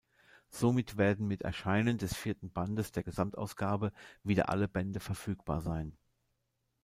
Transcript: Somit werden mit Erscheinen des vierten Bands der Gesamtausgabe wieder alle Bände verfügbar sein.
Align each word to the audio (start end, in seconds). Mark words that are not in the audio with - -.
Somit 0.49 0.97
werden 0.97 1.27
mit 1.27 1.43
Erscheinen 1.43 1.99
des 1.99 2.15
vierten 2.15 2.49
Bands 2.51 2.91
der 2.91 3.03
Gesamtausgabe 3.03 3.91
wieder 4.23 4.49
alle 4.49 4.67
Bände 4.67 4.99
verfügbar 4.99 5.61
sein. 5.61 5.95